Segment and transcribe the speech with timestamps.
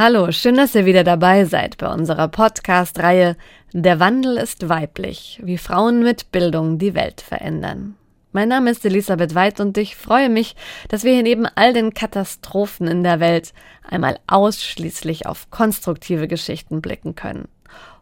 [0.00, 3.36] Hallo, schön, dass ihr wieder dabei seid bei unserer Podcast-Reihe
[3.72, 7.96] Der Wandel ist weiblich, wie Frauen mit Bildung die Welt verändern.
[8.30, 10.54] Mein Name ist Elisabeth Weid und ich freue mich,
[10.86, 16.80] dass wir hier neben all den Katastrophen in der Welt einmal ausschließlich auf konstruktive Geschichten
[16.80, 17.48] blicken können.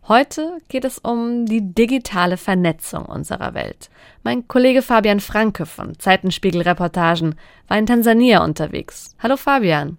[0.06, 3.88] Heute geht es um die digitale Vernetzung unserer Welt.
[4.22, 7.36] Mein Kollege Fabian Franke von Zeitenspiegel Reportagen
[7.68, 9.16] war in Tansania unterwegs.
[9.18, 9.96] Hallo Fabian.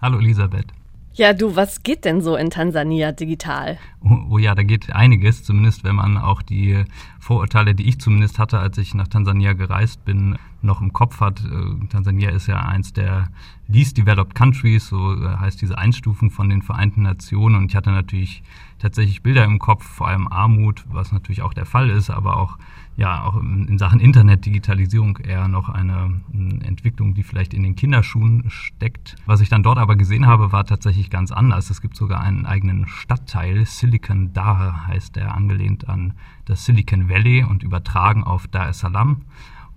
[0.00, 0.66] Hallo Elisabeth.
[1.12, 3.78] Ja, du, was geht denn so in Tansania digital?
[4.02, 6.84] Oh, oh, ja, da geht einiges, zumindest wenn man auch die
[7.18, 11.42] Vorurteile, die ich zumindest hatte, als ich nach Tansania gereist bin, noch im Kopf hat.
[11.44, 13.28] Äh, Tansania ist ja eins der
[13.68, 17.56] least developed countries, so äh, heißt diese Einstufung von den Vereinten Nationen.
[17.56, 18.42] Und ich hatte natürlich
[18.78, 22.58] tatsächlich Bilder im Kopf, vor allem Armut, was natürlich auch der Fall ist, aber auch
[22.96, 28.44] ja auch in Sachen Internet, Digitalisierung eher noch eine Entwicklung, die vielleicht in den Kinderschuhen
[28.48, 29.16] steckt.
[29.24, 31.70] Was ich dann dort aber gesehen habe, war tatsächlich ganz anders.
[31.70, 36.12] Es gibt sogar einen eigenen Stadtteil, Silicon Dar heißt der, angelehnt an
[36.44, 39.22] das Silicon Valley und übertragen auf Dar es Salaam.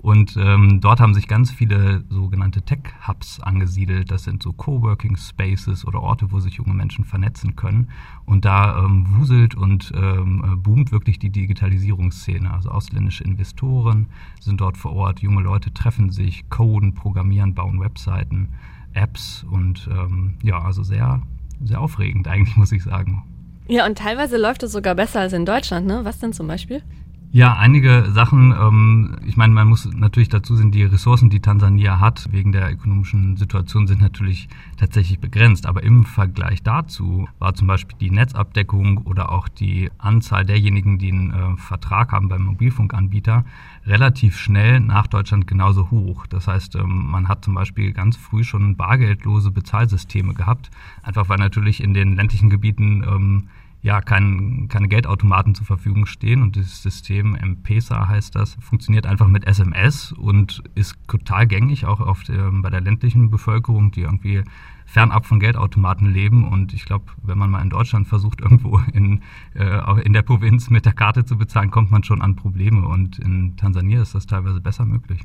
[0.04, 4.12] Und ähm, dort haben sich ganz viele sogenannte Tech-Hubs angesiedelt.
[4.12, 7.88] Das sind so Coworking Spaces oder Orte, wo sich junge Menschen vernetzen können.
[8.26, 12.54] Und da ähm, wuselt und ähm, boomt wirklich die Digitalisierungsszene.
[12.54, 14.08] Also ausländische Investoren
[14.42, 18.50] sind dort vor Ort, junge Leute treffen sich, coden, programmieren, bauen Webseiten,
[18.92, 21.22] Apps und ähm, ja, also sehr,
[21.64, 23.24] sehr aufregend eigentlich, muss ich sagen.
[23.70, 26.02] Ja, und teilweise läuft es sogar besser als in Deutschland, ne?
[26.04, 26.84] Was denn zum Beispiel?
[27.36, 28.52] Ja, einige Sachen.
[28.52, 32.72] Ähm, ich meine, man muss natürlich dazu sehen, die Ressourcen, die Tansania hat, wegen der
[32.72, 35.66] ökonomischen Situation, sind natürlich tatsächlich begrenzt.
[35.66, 41.12] Aber im Vergleich dazu war zum Beispiel die Netzabdeckung oder auch die Anzahl derjenigen, die
[41.12, 43.46] einen äh, Vertrag haben beim Mobilfunkanbieter,
[43.88, 46.28] relativ schnell nach Deutschland genauso hoch.
[46.28, 50.70] Das heißt, ähm, man hat zum Beispiel ganz früh schon bargeldlose Bezahlsysteme gehabt,
[51.02, 53.48] einfach weil natürlich in den ländlichen Gebieten ähm,
[53.84, 59.28] ja kein, keine Geldautomaten zur Verfügung stehen und das System M-Pesa heißt das, funktioniert einfach
[59.28, 64.44] mit SMS und ist total gängig auch auf der, bei der ländlichen Bevölkerung, die irgendwie
[64.94, 66.48] fernab von Geldautomaten leben.
[66.48, 69.22] Und ich glaube, wenn man mal in Deutschland versucht, irgendwo in,
[69.56, 72.88] äh, in der Provinz mit der Karte zu bezahlen, kommt man schon an Probleme.
[72.88, 75.22] Und in Tansania ist das teilweise besser möglich.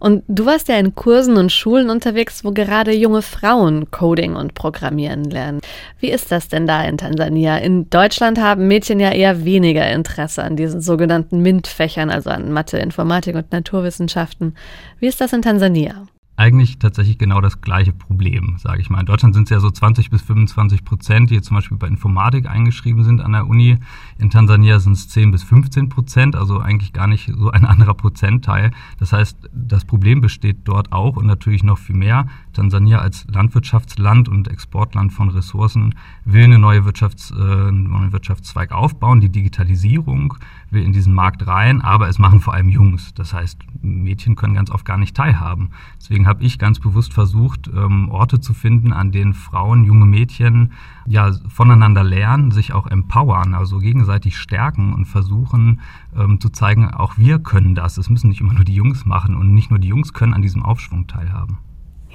[0.00, 4.52] Und du warst ja in Kursen und Schulen unterwegs, wo gerade junge Frauen Coding und
[4.52, 5.60] Programmieren lernen.
[5.98, 7.56] Wie ist das denn da in Tansania?
[7.56, 12.78] In Deutschland haben Mädchen ja eher weniger Interesse an diesen sogenannten MINT-Fächern, also an Mathe,
[12.78, 14.54] Informatik und Naturwissenschaften.
[15.00, 16.06] Wie ist das in Tansania?
[16.36, 19.00] Eigentlich tatsächlich genau das gleiche Problem, sage ich mal.
[19.00, 21.86] In Deutschland sind es ja so 20 bis 25 Prozent, die jetzt zum Beispiel bei
[21.86, 23.78] Informatik eingeschrieben sind an der Uni.
[24.18, 27.94] In Tansania sind es 10 bis 15 Prozent, also eigentlich gar nicht so ein anderer
[27.94, 28.72] Prozentteil.
[28.98, 32.26] Das heißt, das Problem besteht dort auch und natürlich noch viel mehr.
[32.52, 35.94] Tansania als Landwirtschaftsland und Exportland von Ressourcen
[36.24, 39.20] will eine neue Wirtschafts-, äh, einen neuen Wirtschaftszweig aufbauen.
[39.20, 40.34] Die Digitalisierung
[40.70, 43.14] will in diesen Markt rein, aber es machen vor allem Jungs.
[43.14, 45.70] Das heißt, Mädchen können ganz oft gar nicht teilhaben.
[46.00, 50.72] Deswegen habe ich ganz bewusst versucht, ähm, Orte zu finden, an denen Frauen, junge Mädchen
[51.06, 55.80] ja voneinander lernen, sich auch empowern, also gegenseitig stärken und versuchen
[56.16, 57.98] ähm, zu zeigen, auch wir können das.
[57.98, 60.42] Es müssen nicht immer nur die Jungs machen und nicht nur die Jungs können an
[60.42, 61.58] diesem Aufschwung teilhaben.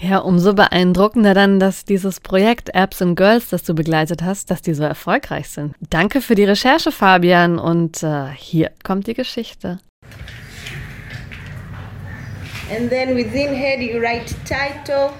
[0.02, 4.64] Ja, umso beeindruckender dann, dass dieses Projekt Apps and Girls, das du begleitet hast, dass
[4.64, 5.76] die so erfolgreich sind.
[5.92, 7.60] Danke für die Recherche, Fabian.
[7.60, 9.80] Und äh, hier kommt die Geschichte.
[12.76, 15.12] And then within head you write title.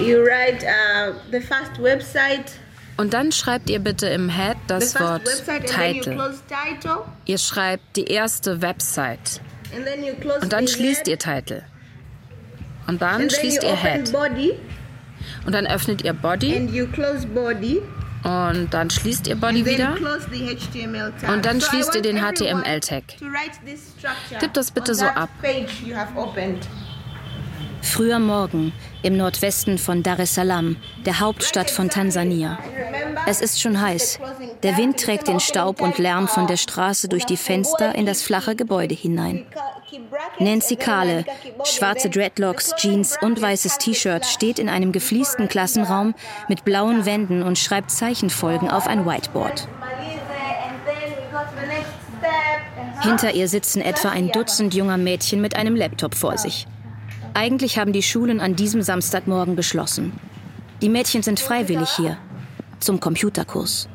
[0.00, 2.52] You write uh, the first website.
[2.96, 5.28] Und dann schreibt ihr bitte im Head das Wort
[5.66, 6.30] Title.
[7.26, 9.42] Ihr schreibt die erste Website.
[10.40, 11.62] Und dann schließt ihr Title.
[12.86, 14.12] Und dann schließt ihr Head.
[15.44, 16.68] Und dann öffnet ihr Body.
[18.24, 19.96] Und dann schließt ihr Body wieder.
[21.32, 23.04] Und dann schließt ihr den HTML-Tag.
[24.40, 25.28] Tippt das bitte so ab.
[27.82, 28.72] Früher Morgen
[29.02, 32.58] im Nordwesten von Dar es Salaam, der Hauptstadt von Tansania.
[33.28, 34.18] Es ist schon heiß.
[34.64, 38.22] Der Wind trägt den Staub und Lärm von der Straße durch die Fenster in das
[38.22, 39.46] flache Gebäude hinein.
[40.38, 41.24] Nancy Kahle,
[41.64, 46.14] schwarze Dreadlocks, Jeans und weißes T-Shirt, steht in einem gefliesten Klassenraum
[46.48, 49.68] mit blauen Wänden und schreibt Zeichenfolgen auf ein Whiteboard.
[53.02, 56.66] Hinter ihr sitzen etwa ein Dutzend junger Mädchen mit einem Laptop vor sich.
[57.34, 60.18] Eigentlich haben die Schulen an diesem Samstagmorgen beschlossen.
[60.82, 62.16] Die Mädchen sind freiwillig hier.
[62.80, 63.88] Zum Computerkurs.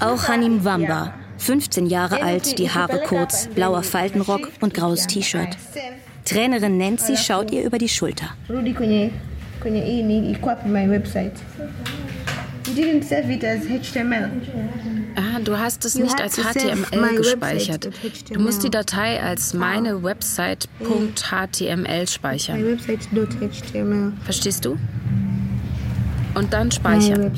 [0.00, 5.56] Auch Hanim Wamba, 15 Jahre alt, die Haare kurz, blauer Faltenrock und graues T-Shirt.
[6.24, 8.26] Trainerin Nancy schaut ihr über die Schulter.
[13.66, 14.30] HTML.
[15.16, 17.90] Ah, du hast es nicht als HTML gespeichert.
[18.32, 22.78] Du musst die Datei als meine Website.html speichern.
[24.24, 24.78] Verstehst du?
[26.34, 27.32] Und dann speichern.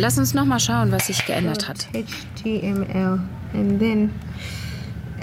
[0.00, 1.86] Lass uns noch mal schauen, was sich geändert hat.
[1.92, 3.20] HTML
[3.52, 4.10] and then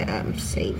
[0.00, 0.78] um, save.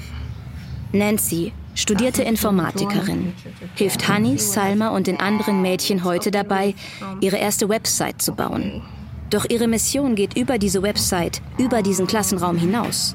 [0.93, 3.33] Nancy, studierte Informatikerin,
[3.75, 6.77] hilft Honey, Salma und den anderen Mädchen heute dabei,
[7.21, 8.83] ihre erste Website zu bauen.
[9.31, 13.15] Doch ihre Mission geht über diese Website, über diesen Klassenraum hinaus.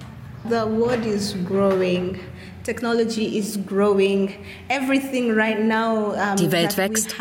[0.49, 2.19] The world is growing.
[2.65, 4.33] Technology is growing.
[4.67, 7.15] Everything right now, um, die Welt wächst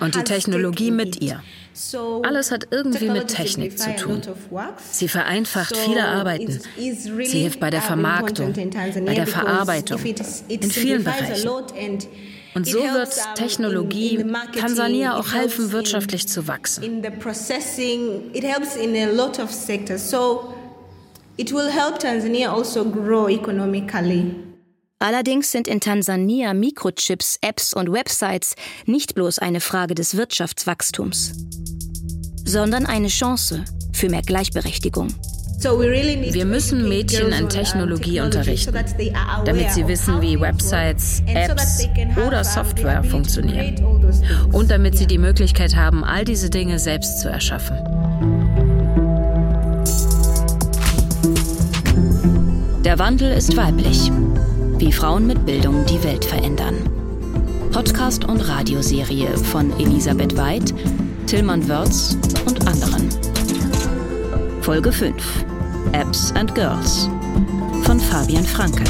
[0.00, 1.40] und die Technologie mit ihr.
[2.22, 4.22] Alles hat irgendwie mit Technik zu tun.
[4.90, 6.60] Sie vereinfacht viele Arbeiten.
[6.76, 10.00] Sie hilft bei der Vermarktung, bei der Verarbeitung,
[10.48, 11.48] in vielen Bereichen.
[12.54, 14.24] Und so wird Technologie
[14.56, 17.02] Tansania auch helfen, wirtschaftlich zu wachsen.
[21.36, 24.36] It will help Tanzania also grow economically.
[25.00, 28.54] Allerdings sind in Tansania Mikrochips, Apps und Websites
[28.86, 31.32] nicht bloß eine Frage des Wirtschaftswachstums,
[32.44, 35.08] sondern eine Chance für mehr Gleichberechtigung.
[35.62, 38.74] Wir müssen Mädchen in Technologie unterrichten,
[39.46, 41.88] damit sie wissen, wie Websites, Apps
[42.26, 43.82] oder Software funktionieren.
[44.52, 47.78] Und damit sie die Möglichkeit haben, all diese Dinge selbst zu erschaffen.
[52.84, 54.10] Der Wandel ist weiblich
[54.78, 56.74] wie Frauen mit Bildung die Welt verändern.
[57.72, 60.74] Podcast und Radioserie von Elisabeth Weid,
[61.34, 62.16] Tillmann Wörz
[62.46, 63.10] und anderen.
[64.62, 65.44] Folge 5
[65.90, 67.08] Apps and Girls
[67.82, 68.84] von Fabian Franke.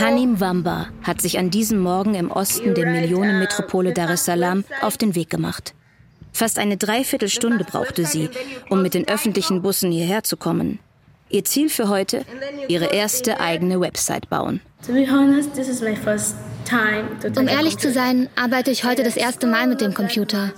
[0.00, 4.96] Hanim Wamba hat sich an diesem Morgen im Osten der Millionenmetropole Dar es Salaam auf
[4.96, 5.76] den Weg gemacht.
[6.32, 8.28] Fast eine Dreiviertelstunde brauchte sie,
[8.70, 10.80] um mit den öffentlichen Bussen hierher zu kommen.
[11.28, 12.24] Ihr Ziel für heute?
[12.68, 14.60] Ihre erste eigene Website bauen.
[17.36, 20.52] Um ehrlich zu sein, arbeite ich heute das erste Mal mit dem Computer.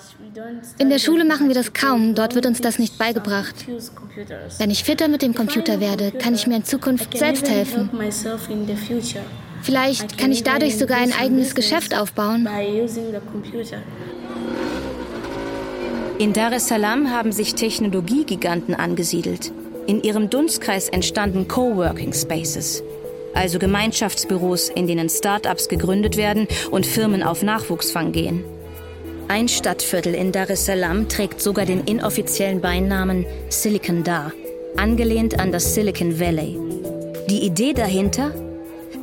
[0.79, 3.55] In der Schule machen wir das kaum, dort wird uns das nicht beigebracht.
[4.59, 7.91] Wenn ich fitter mit dem Computer werde, kann ich mir in Zukunft selbst helfen.
[9.63, 12.47] Vielleicht kann ich dadurch sogar ein eigenes Geschäft aufbauen.
[16.19, 19.53] In Dar es Salaam haben sich Technologiegiganten angesiedelt.
[19.89, 22.83] In ihrem Dunstkreis entstanden Coworking Spaces,
[23.33, 28.45] also Gemeinschaftsbüros, in denen Start-ups gegründet werden und Firmen auf Nachwuchsfang gehen.
[29.29, 34.33] Ein Stadtviertel in Dar es Salaam trägt sogar den inoffiziellen Beinamen Silicon Dar,
[34.77, 36.59] angelehnt an das Silicon Valley.
[37.31, 38.35] Die Idee dahinter?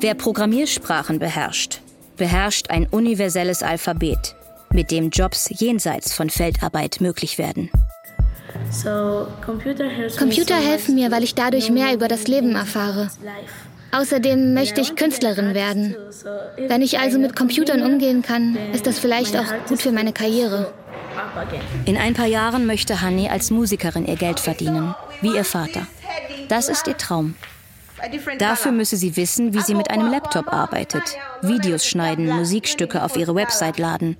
[0.02, 1.82] Wer Programmiersprachen beherrscht,
[2.16, 4.36] beherrscht ein universelles Alphabet
[4.72, 7.72] mit dem Jobs jenseits von Feldarbeit möglich werden.
[10.18, 13.10] Computer helfen mir, weil ich dadurch mehr über das Leben erfahre.
[13.92, 15.96] Außerdem möchte ich Künstlerin werden.
[16.58, 20.74] Wenn ich also mit Computern umgehen kann, ist das vielleicht auch gut für meine Karriere.
[21.86, 25.88] In ein paar Jahren möchte Hanni als Musikerin ihr Geld verdienen, wie ihr Vater.
[26.50, 27.36] Das ist ihr Traum.
[28.38, 31.04] Dafür müsse sie wissen, wie sie mit einem Laptop arbeitet,
[31.42, 34.18] Videos schneiden, Musikstücke auf ihre Website laden.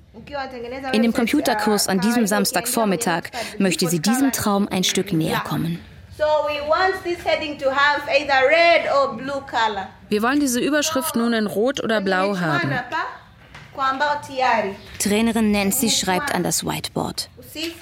[0.92, 3.24] In dem Computerkurs an diesem Samstagvormittag
[3.58, 5.78] möchte sie diesem Traum ein Stück näher kommen.
[10.08, 12.72] Wir wollen diese Überschrift nun in Rot oder Blau haben.
[14.98, 17.28] Trainerin Nancy schreibt an das Whiteboard.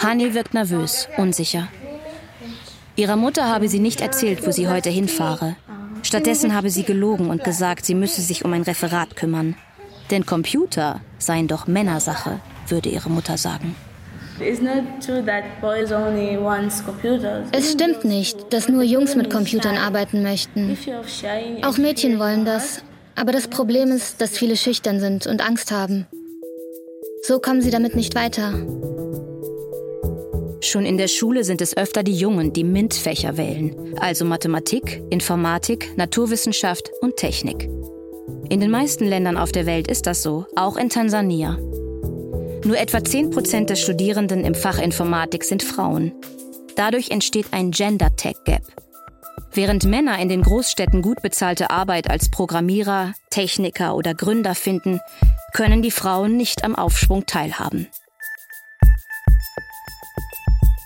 [0.01, 1.69] Hani wirkt nervös, unsicher.
[2.97, 5.57] Ihrer Mutter habe sie nicht erzählt, wo sie heute hinfahre.
[6.03, 9.57] Stattdessen habe sie gelogen und gesagt, sie müsse sich um ein Referat kümmern.
[10.11, 13.75] Denn Computer seien doch Männersache, würde ihre Mutter sagen.
[17.53, 20.77] Es stimmt nicht, dass nur Jungs mit Computern arbeiten möchten.
[21.63, 22.83] Auch Mädchen wollen das.
[23.17, 26.07] Aber das Problem ist, dass viele schüchtern sind und Angst haben.
[27.23, 28.53] So kommen sie damit nicht weiter.
[30.61, 35.97] Schon in der Schule sind es öfter die Jungen, die MINT-Fächer wählen, also Mathematik, Informatik,
[35.97, 37.69] Naturwissenschaft und Technik.
[38.51, 41.57] In den meisten Ländern auf der Welt ist das so, auch in Tansania.
[42.65, 46.13] Nur etwa 10 Prozent der Studierenden im Fach Informatik sind Frauen.
[46.77, 48.63] Dadurch entsteht ein Gender Tech Gap.
[49.53, 55.01] Während Männer in den Großstädten gut bezahlte Arbeit als Programmierer, Techniker oder Gründer finden,
[55.53, 57.89] können die Frauen nicht am Aufschwung teilhaben.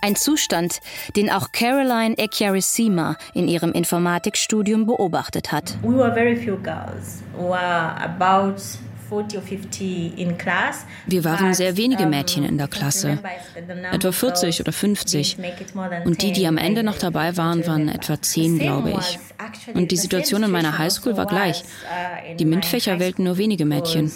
[0.01, 0.81] Ein Zustand,
[1.17, 5.77] den auch Caroline Echiarissima in ihrem Informatikstudium beobachtet hat.
[5.83, 7.23] We were very few girls.
[7.37, 8.57] We were about
[11.07, 13.19] wir waren sehr wenige Mädchen in der Klasse,
[13.91, 15.39] etwa 40 oder 50.
[16.05, 19.19] Und die, die am Ende noch dabei waren, waren etwa 10, glaube ich.
[19.75, 21.63] Und die Situation in meiner Highschool war gleich.
[21.63, 24.13] Uh, die MINT-Fächer wählten nur wenige Mädchen.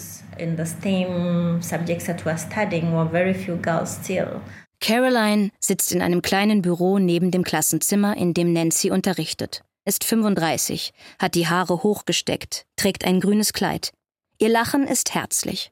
[4.82, 9.62] Caroline sitzt in einem kleinen Büro neben dem Klassenzimmer, in dem Nancy unterrichtet.
[9.84, 13.92] Ist 35, hat die Haare hochgesteckt, trägt ein grünes Kleid.
[14.38, 15.70] Ihr Lachen ist herzlich.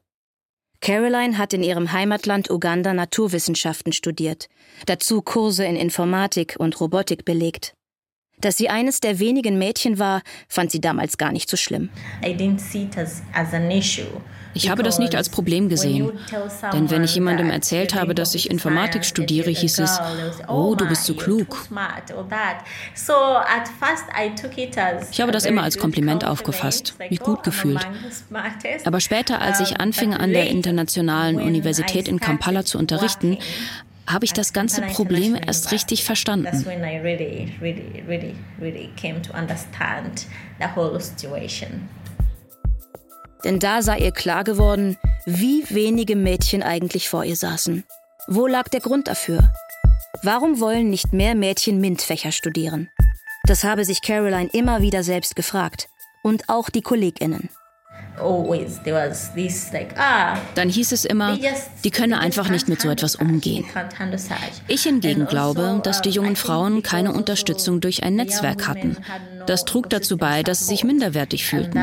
[0.79, 4.47] Caroline hat in ihrem Heimatland Uganda Naturwissenschaften studiert,
[4.85, 7.73] dazu Kurse in Informatik und Robotik belegt.
[8.39, 11.89] Dass sie eines der wenigen Mädchen war, fand sie damals gar nicht so schlimm.
[12.23, 14.21] I didn't see it as, as an issue.
[14.53, 16.11] Ich habe das nicht als Problem gesehen.
[16.73, 19.99] Denn wenn ich jemandem erzählt habe, dass ich Informatik studiere, hieß es,
[20.47, 21.67] oh, du bist so klug.
[25.11, 27.85] Ich habe das immer als Kompliment aufgefasst, mich gut gefühlt.
[28.85, 33.37] Aber später, als ich anfing, an der Internationalen Universität in Kampala zu unterrichten,
[34.07, 36.47] habe ich das ganze Problem erst richtig verstanden.
[43.43, 47.83] Denn da sei ihr klar geworden, wie wenige Mädchen eigentlich vor ihr saßen.
[48.27, 49.51] Wo lag der Grund dafür?
[50.23, 52.89] Warum wollen nicht mehr Mädchen MINT-Fächer studieren?
[53.45, 55.89] Das habe sich Caroline immer wieder selbst gefragt.
[56.23, 57.49] Und auch die KollegInnen.
[59.97, 61.37] Ah, Dann hieß es immer,
[61.83, 63.65] die könne einfach nicht mit so etwas umgehen.
[64.67, 68.97] Ich hingegen also, glaube, dass die jungen Frauen keine Unterstützung durch ein Netzwerk hatten.
[69.47, 71.79] Das trug dazu bei, dass sie sich minderwertig fühlten.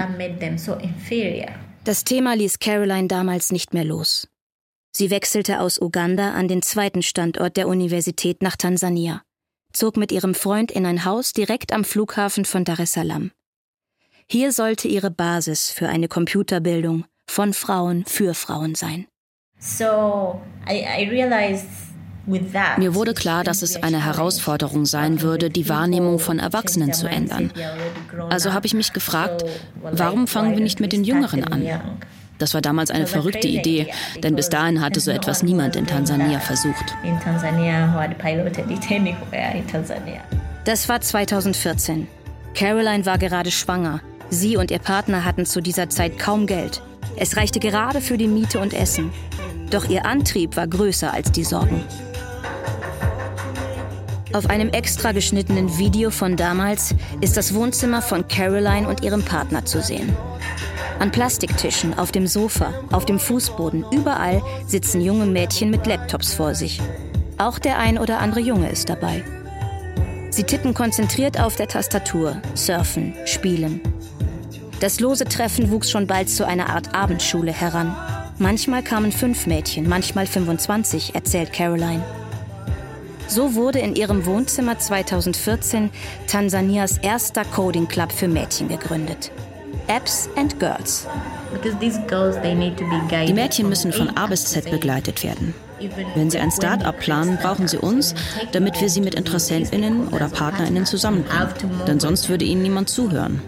[1.84, 4.28] Das Thema ließ Caroline damals nicht mehr los.
[4.92, 9.22] Sie wechselte aus Uganda an den zweiten Standort der Universität nach Tansania,
[9.72, 13.30] zog mit ihrem Freund in ein Haus direkt am Flughafen von Dar es Salaam.
[14.30, 19.06] Hier sollte ihre Basis für eine Computerbildung von Frauen für Frauen sein.
[19.58, 20.38] So,
[20.70, 21.64] I, I realized
[22.76, 27.50] mir wurde klar, dass es eine Herausforderung sein würde, die Wahrnehmung von Erwachsenen zu ändern.
[28.28, 29.46] Also habe ich mich gefragt,
[29.80, 31.66] warum fangen wir nicht mit den Jüngeren an?
[32.36, 33.86] Das war damals eine verrückte Idee,
[34.22, 36.94] denn bis dahin hatte so etwas niemand in Tansania versucht.
[40.66, 42.06] Das war 2014.
[42.52, 46.82] Caroline war gerade schwanger Sie und ihr Partner hatten zu dieser Zeit kaum Geld.
[47.16, 49.10] Es reichte gerade für die Miete und Essen.
[49.70, 51.82] Doch ihr Antrieb war größer als die Sorgen.
[54.34, 59.64] Auf einem extra geschnittenen Video von damals ist das Wohnzimmer von Caroline und ihrem Partner
[59.64, 60.14] zu sehen.
[60.98, 66.54] An Plastiktischen, auf dem Sofa, auf dem Fußboden, überall sitzen junge Mädchen mit Laptops vor
[66.54, 66.80] sich.
[67.38, 69.24] Auch der ein oder andere Junge ist dabei.
[70.30, 73.80] Sie tippen konzentriert auf der Tastatur, surfen, spielen.
[74.80, 77.96] Das lose Treffen wuchs schon bald zu einer Art Abendschule heran.
[78.38, 82.04] Manchmal kamen fünf Mädchen, manchmal 25, erzählt Caroline.
[83.26, 85.90] So wurde in ihrem Wohnzimmer 2014
[86.28, 89.32] Tansanias erster Coding Club für Mädchen gegründet.
[89.88, 91.06] Apps and Girls.
[93.26, 95.54] Die Mädchen müssen von A bis Z begleitet werden.
[96.14, 98.14] Wenn Sie ein Start-up planen, brauchen Sie uns,
[98.52, 101.48] damit wir Sie mit Interessentinnen oder Partnerinnen zusammenbringen.
[101.86, 103.40] Denn sonst würde Ihnen niemand zuhören.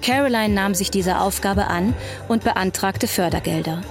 [0.00, 1.92] Caroline nahm sich dieser Aufgabe an
[2.28, 3.82] und beantragte Fördergelder.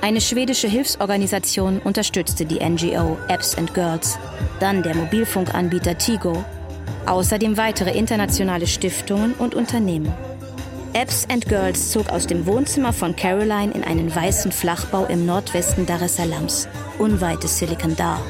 [0.00, 4.18] Eine schwedische Hilfsorganisation unterstützte die NGO Apps and Girls,
[4.60, 6.44] dann der Mobilfunkanbieter Tigo,
[7.06, 10.12] außerdem weitere internationale Stiftungen und Unternehmen.
[10.94, 15.86] Apps and Girls zog aus dem Wohnzimmer von Caroline in einen weißen Flachbau im Nordwesten
[15.86, 18.20] Dar es Salaams, unweit des Silicon Dar.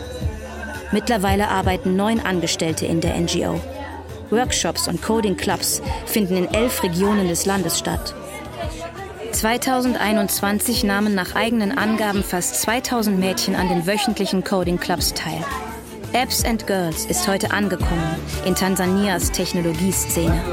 [0.91, 3.61] Mittlerweile arbeiten neun Angestellte in der NGO.
[4.31, 8.15] Workshops und Coding-Clubs finden in elf Regionen des Landes statt.
[9.33, 15.45] 2021 nahmen nach eigenen Angaben fast 2000 Mädchen an den wöchentlichen Coding-Clubs teil.
[16.14, 18.14] Apps and Girls ist heute angekommen
[18.47, 20.44] in Tansanias Technologieszene.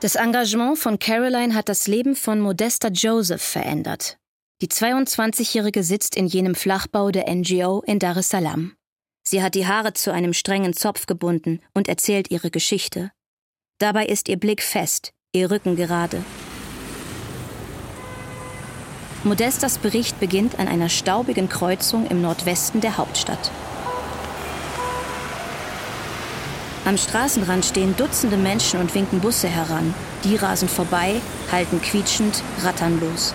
[0.00, 4.18] Das Engagement von Caroline hat das Leben von Modesta Joseph verändert.
[4.62, 8.74] Die 22-Jährige sitzt in jenem Flachbau der NGO in Dar es Salaam.
[9.22, 13.12] Sie hat die Haare zu einem strengen Zopf gebunden und erzählt ihre Geschichte.
[13.78, 16.24] Dabei ist ihr Blick fest, ihr Rücken gerade.
[19.24, 23.50] Modestas Bericht beginnt an einer staubigen Kreuzung im Nordwesten der Hauptstadt.
[26.84, 29.92] Am Straßenrand stehen Dutzende Menschen und winken Busse heran.
[30.22, 31.16] Die rasen vorbei,
[31.50, 33.34] halten quietschend, rattern los.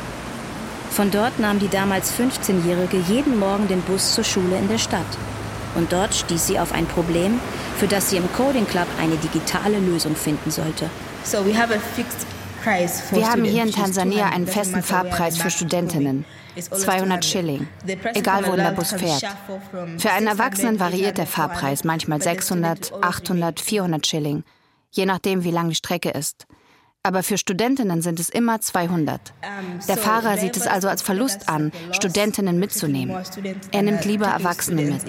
[0.89, 5.01] Von dort nahm die damals 15-Jährige jeden Morgen den Bus zur Schule in der Stadt.
[5.75, 7.39] Und dort stieß sie auf ein Problem,
[7.77, 10.89] für das sie im Coding Club eine digitale Lösung finden sollte.
[12.65, 16.25] Wir haben hier in Tansania einen festen Fahrpreis für Studentinnen.
[16.55, 17.67] 200 Schilling,
[18.13, 19.25] egal wohin der Bus fährt.
[19.97, 24.43] Für einen Erwachsenen variiert der Fahrpreis manchmal 600, 800, 400 Schilling,
[24.91, 26.45] je nachdem, wie lang die Strecke ist.
[27.01, 29.33] Aber für Studentinnen sind es immer 200.
[29.89, 33.17] Der Fahrer sieht es also als Verlust an, Studentinnen mitzunehmen.
[33.71, 35.05] Er nimmt lieber Erwachsene mit.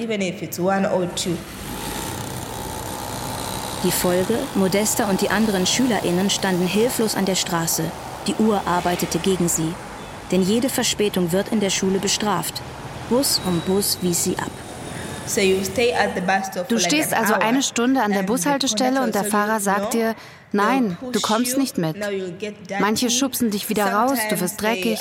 [3.85, 7.85] Die Folge, Modesta und die anderen Schülerinnen standen hilflos an der Straße.
[8.27, 9.75] Die Uhr arbeitete gegen sie.
[10.33, 12.63] Denn jede Verspätung wird in der Schule bestraft.
[13.11, 14.51] Bus um Bus wies sie ab.
[16.69, 20.15] Du stehst also eine Stunde an der Bushaltestelle und der Fahrer sagt dir,
[20.53, 21.97] nein, du kommst nicht mit.
[22.81, 24.99] Manche schubsen dich wieder raus, du wirst dreckig.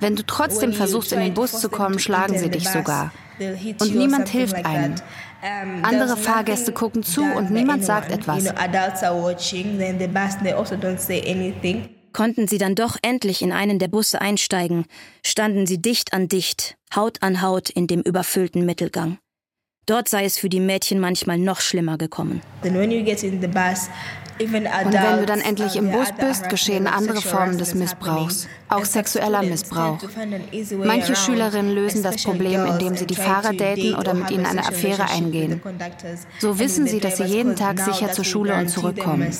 [0.00, 3.12] Wenn du trotzdem versuchst, in den Bus zu kommen, schlagen sie dich sogar.
[3.80, 4.96] Und niemand hilft einem.
[5.82, 8.44] Andere Fahrgäste gucken zu und niemand sagt etwas.
[12.12, 14.86] Konnten sie dann doch endlich in einen der Busse einsteigen,
[15.26, 19.18] standen sie dicht an dicht, Haut an Haut in dem überfüllten Mittelgang.
[19.86, 22.40] Dort sei es für die Mädchen manchmal noch schlimmer gekommen.
[22.62, 22.74] Und
[24.92, 29.98] wenn du dann endlich im Bus bist, geschehen andere Formen des Missbrauchs, auch sexueller Missbrauch.
[30.78, 35.08] Manche Schülerinnen lösen das Problem, indem sie die Fahrer daten oder mit ihnen eine Affäre
[35.08, 35.60] eingehen.
[36.40, 39.30] So wissen sie, dass sie jeden Tag sicher zur Schule und zurückkommen.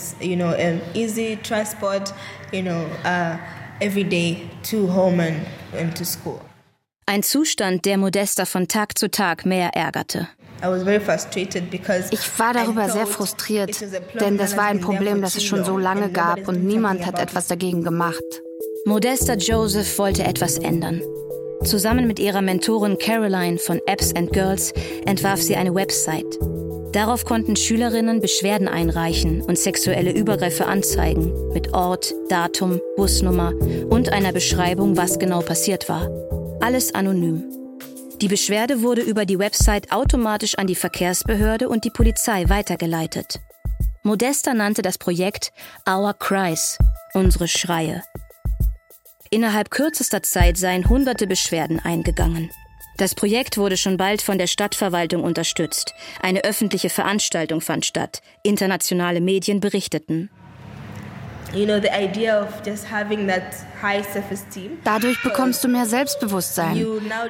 [7.06, 10.26] Ein Zustand, der Modesta von Tag zu Tag mehr ärgerte.
[12.10, 13.76] Ich war darüber sehr frustriert,
[14.18, 17.48] denn das war ein Problem, das es schon so lange gab und niemand hat etwas
[17.48, 18.22] dagegen gemacht.
[18.86, 21.02] Modesta Joseph wollte etwas ändern.
[21.64, 24.72] Zusammen mit ihrer Mentorin Caroline von Apps and Girls
[25.04, 26.38] entwarf sie eine Website.
[26.92, 33.52] Darauf konnten Schülerinnen Beschwerden einreichen und sexuelle Übergriffe anzeigen, mit Ort, Datum, Busnummer
[33.90, 36.08] und einer Beschreibung, was genau passiert war.
[36.64, 37.44] Alles anonym.
[38.22, 43.38] Die Beschwerde wurde über die Website automatisch an die Verkehrsbehörde und die Polizei weitergeleitet.
[44.02, 45.52] Modesta nannte das Projekt
[45.86, 46.78] Our Cries,
[47.12, 48.02] unsere Schreie.
[49.28, 52.50] Innerhalb kürzester Zeit seien hunderte Beschwerden eingegangen.
[52.96, 55.92] Das Projekt wurde schon bald von der Stadtverwaltung unterstützt.
[56.22, 58.22] Eine öffentliche Veranstaltung fand statt.
[58.42, 60.30] Internationale Medien berichteten.
[64.84, 66.86] Dadurch bekommst du mehr Selbstbewusstsein.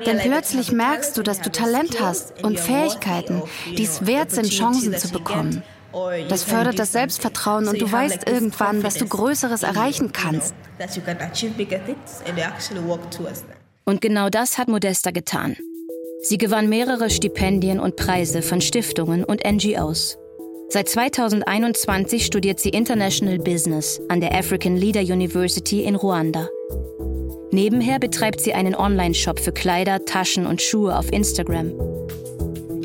[0.06, 4.96] Denn plötzlich merkst du, dass du Talent hast und Fähigkeiten, die es wert sind, Chancen
[4.96, 5.62] zu bekommen.
[6.28, 10.54] Das fördert das Selbstvertrauen und du weißt irgendwann, dass du Größeres erreichen kannst.
[13.84, 15.56] Und genau das hat Modesta getan.
[16.22, 20.16] Sie gewann mehrere Stipendien und Preise von Stiftungen und NGOs.
[20.68, 26.48] Seit 2021 studiert sie International Business an der African Leader University in Ruanda.
[27.52, 31.72] Nebenher betreibt sie einen Online-Shop für Kleider, Taschen und Schuhe auf Instagram.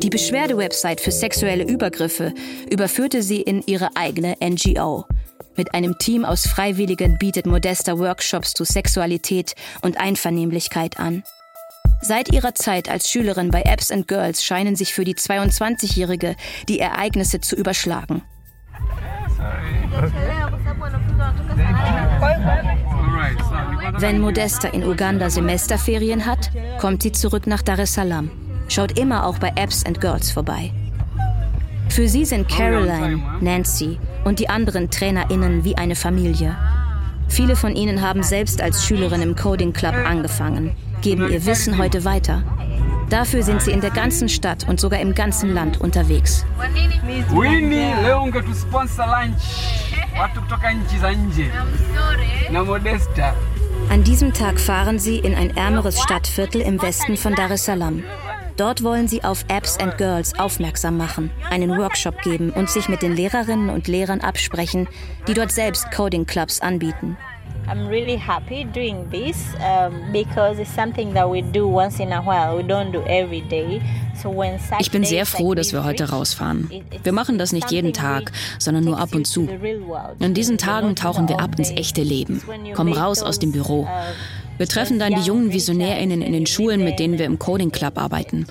[0.02, 2.32] Die Beschwerdewebsite für sexuelle Übergriffe
[2.70, 5.04] überführte sie in ihre eigene NGO.
[5.56, 11.24] Mit einem Team aus Freiwilligen bietet Modesta Workshops zu Sexualität und Einvernehmlichkeit an.
[12.02, 16.34] Seit ihrer Zeit als Schülerin bei Apps and Girls scheinen sich für die 22-Jährige
[16.68, 18.22] die Ereignisse zu überschlagen.
[23.98, 28.30] Wenn Modesta in Uganda Semesterferien hat, kommt sie zurück nach Dar es Salaam,
[28.68, 30.72] schaut immer auch bei Apps and Girls vorbei.
[31.90, 36.56] Für sie sind Caroline, Nancy und die anderen TrainerInnen wie eine Familie.
[37.28, 42.04] Viele von ihnen haben selbst als Schülerin im Coding Club angefangen geben ihr Wissen heute
[42.04, 42.42] weiter.
[43.08, 46.44] Dafür sind sie in der ganzen Stadt und sogar im ganzen Land unterwegs.
[53.88, 58.04] An diesem Tag fahren sie in ein ärmeres Stadtviertel im Westen von Dar es Salaam.
[58.56, 63.02] Dort wollen sie auf Apps and Girls aufmerksam machen, einen Workshop geben und sich mit
[63.02, 64.86] den Lehrerinnen und Lehrern absprechen,
[65.26, 67.16] die dort selbst Coding Clubs anbieten.
[67.70, 72.20] I'm really happy doing this um, because it's something that we do once in a
[72.20, 72.56] while.
[72.56, 73.80] We don't do every day.
[74.80, 76.68] Ich bin sehr froh, dass wir heute rausfahren.
[77.02, 79.48] Wir machen das nicht jeden Tag, sondern nur ab und zu.
[80.20, 82.42] An diesen Tagen tauchen wir ab ins echte Leben,
[82.74, 83.84] kommen raus aus dem Büro.
[83.84, 83.86] Uh,
[84.58, 87.96] wir treffen dann die jungen VisionärInnen in den Schulen, mit denen wir im Coding Club
[87.96, 88.46] arbeiten.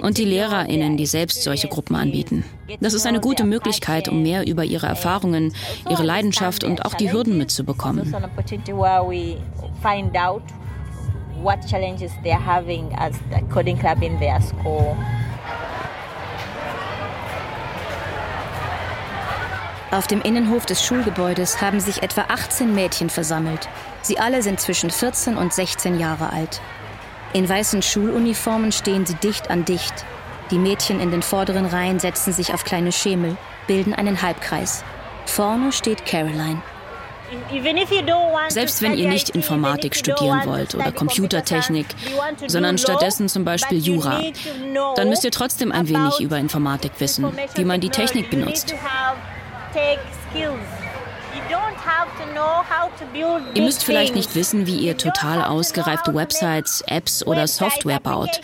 [0.00, 2.44] Und die Lehrerinnen, die selbst solche Gruppen anbieten.
[2.80, 5.54] Das ist eine gute Möglichkeit, um mehr über ihre Erfahrungen,
[5.88, 8.12] ihre Leidenschaft und auch die Hürden mitzubekommen.
[11.42, 14.96] What challenges they're having as the coding club in their school.
[19.92, 23.68] Auf dem Innenhof des Schulgebäudes haben sich etwa 18 Mädchen versammelt.
[24.00, 26.62] Sie alle sind zwischen 14 und 16 Jahre alt.
[27.32, 30.04] In weißen Schuluniformen stehen sie dicht an dicht.
[30.50, 34.84] Die Mädchen in den vorderen Reihen setzen sich auf kleine Schemel, bilden einen Halbkreis.
[35.24, 36.60] Vorne steht Caroline.
[38.48, 41.86] Selbst wenn ihr nicht Informatik studieren wollt oder Computertechnik,
[42.46, 44.20] sondern stattdessen zum Beispiel Jura,
[44.96, 48.74] dann müsst ihr trotzdem ein wenig über Informatik wissen, wie man die Technik benutzt.
[53.54, 58.40] Ihr müsst vielleicht nicht wissen, wie ihr total ausgereifte Websites, Apps oder Software baut.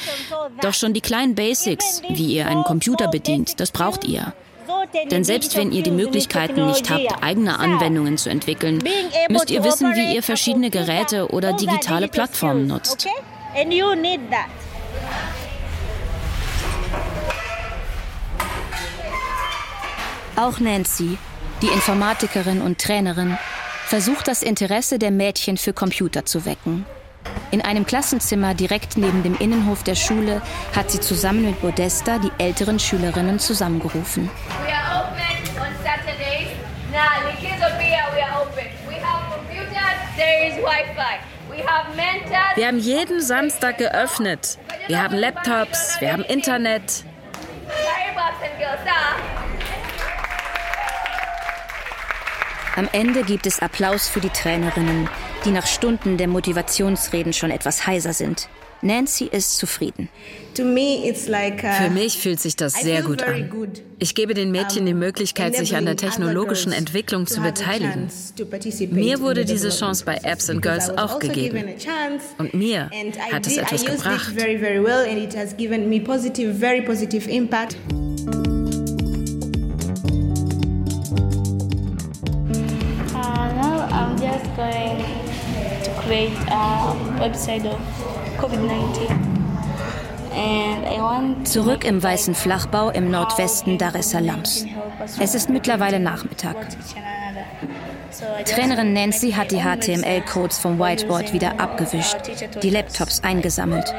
[0.61, 4.33] Doch schon die kleinen Basics, wie ihr einen Computer bedient, das braucht ihr.
[5.11, 8.83] Denn selbst wenn ihr die Möglichkeiten nicht habt, eigene Anwendungen zu entwickeln,
[9.29, 13.07] müsst ihr wissen, wie ihr verschiedene Geräte oder digitale Plattformen nutzt.
[20.37, 21.19] Auch Nancy,
[21.63, 23.39] die Informatikerin und Trainerin,
[23.87, 26.85] versucht das Interesse der Mädchen für Computer zu wecken.
[27.51, 30.43] In einem Klassenzimmer direkt neben dem Innenhof der Schule
[30.75, 34.31] hat sie zusammen mit Modesta die älteren Schülerinnen zusammengerufen.
[42.57, 44.59] Wir haben jeden Samstag geöffnet.
[44.87, 47.05] Wir haben Laptops, wir haben Internet.
[52.79, 55.09] Am Ende gibt es Applaus für die Trainerinnen,
[55.45, 58.49] die nach Stunden der Motivationsreden schon etwas heiser sind.
[58.83, 60.09] Nancy ist zufrieden.
[60.55, 63.51] Für mich fühlt sich das sehr gut an.
[63.99, 68.09] Ich gebe den Mädchen die Möglichkeit, sich an der technologischen Entwicklung zu beteiligen.
[68.93, 71.65] Mir wurde diese Chance bei Apps and Girls auch gegeben.
[72.39, 72.91] Und mir
[73.33, 74.35] hat es etwas gebracht.
[84.59, 84.99] Going
[85.85, 87.79] to create a website of
[88.39, 89.09] COVID-19.
[91.45, 94.67] Zurück im weißen Flachbau im Nordwesten Dar es Salams.
[95.21, 96.57] Es ist mittlerweile Nachmittag.
[98.47, 102.17] Trainerin Nancy hat die HTML-Codes vom Whiteboard wieder abgewischt,
[102.63, 103.95] die Laptops eingesammelt.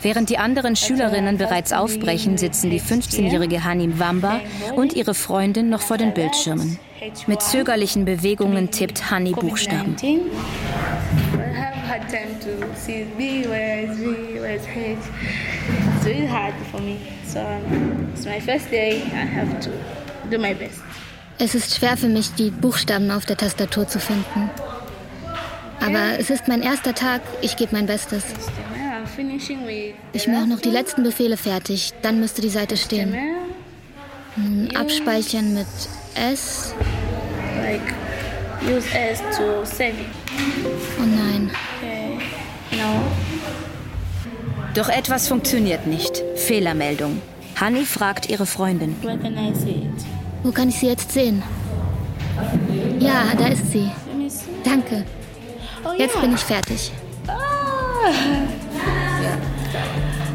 [0.00, 4.40] Während die anderen Schülerinnen bereits aufbrechen, sitzen die 15-jährige Hanim Wamba
[4.74, 6.78] und ihre Freundin noch vor den Bildschirmen.
[7.26, 9.96] Mit zögerlichen Bewegungen tippt Hani Buchstaben.
[21.38, 24.50] Es ist schwer für mich, die Buchstaben auf der Tastatur zu finden.
[25.80, 28.22] Aber es ist mein erster Tag, ich gebe mein Bestes.
[30.12, 33.16] Ich mache noch die letzten Befehle fertig, dann müsste die Seite stehen.
[34.36, 35.66] Nun abspeichern mit
[36.14, 36.74] S.
[37.60, 37.94] Like
[38.62, 40.06] use S to save it.
[40.98, 41.50] Oh nein.
[41.78, 42.18] Okay.
[42.72, 43.02] No.
[44.74, 46.22] Doch etwas funktioniert nicht.
[46.36, 47.20] Fehlermeldung.
[47.60, 48.96] Honey fragt ihre Freundin.
[50.42, 51.42] Wo kann ich sie jetzt sehen?
[52.98, 53.90] Ja, da ist sie.
[54.64, 55.04] Danke.
[55.84, 56.90] Oh, jetzt bin ich fertig.
[57.26, 58.12] Ah.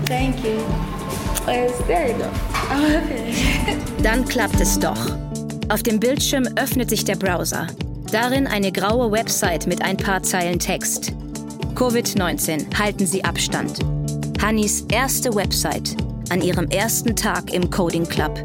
[0.06, 0.62] Thank you.
[4.04, 4.98] Dann klappt es doch.
[5.69, 7.67] Auf dem Bildschirm öffnet sich der Browser.
[8.10, 11.12] Darin eine graue Website mit ein paar Zeilen Text.
[11.75, 13.80] Covid-19, halten Sie Abstand.
[14.41, 15.97] Hannis erste Website
[16.30, 18.41] an ihrem ersten Tag im Coding Club.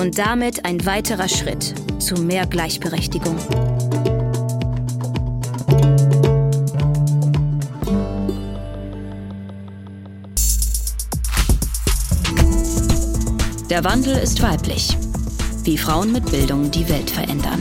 [0.00, 3.36] Und damit ein weiterer Schritt zu mehr Gleichberechtigung.
[13.70, 14.96] Der Wandel ist weiblich
[15.66, 17.60] wie Frauen mit Bildung die Welt verändern.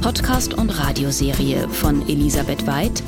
[0.00, 3.02] Podcast und Radioserie von Elisabeth Weid,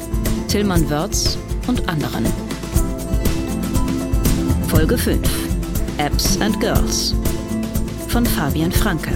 [0.48, 1.38] Tillmann Wörz
[1.68, 2.26] und anderen.
[4.66, 5.20] Folge 5
[5.98, 7.14] Apps and Girls
[8.08, 9.12] von Fabian Franke.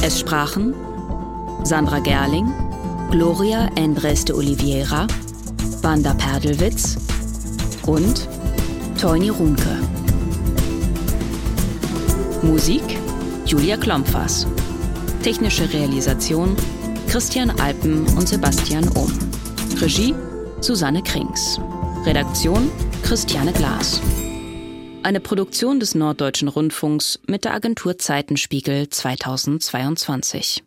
[0.00, 0.74] Es sprachen
[1.64, 2.50] Sandra Gerling,
[3.10, 5.06] Gloria Endres de Oliveira,
[5.82, 6.96] Wanda Perdelwitz
[7.84, 8.26] und
[8.98, 9.85] Toini Runke.
[12.46, 12.82] Musik
[13.44, 14.46] Julia Klompfers.
[15.22, 16.56] Technische Realisation
[17.08, 19.12] Christian Alpen und Sebastian Ohm.
[19.80, 20.14] Regie
[20.60, 21.60] Susanne Krings.
[22.04, 22.70] Redaktion
[23.02, 24.00] Christiane Glas.
[25.02, 30.65] Eine Produktion des Norddeutschen Rundfunks mit der Agentur Zeitenspiegel 2022.